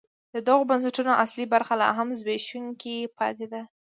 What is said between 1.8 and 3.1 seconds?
لا هم زبېښونکي